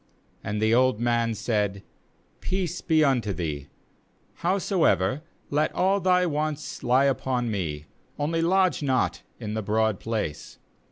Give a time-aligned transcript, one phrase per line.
[0.43, 1.83] 20And the old man said
[2.39, 3.67] 'Peace be unto thee;
[4.37, 7.85] howsoever let all thy wants he upon me;
[8.17, 10.57] only lodge not in the broad place.'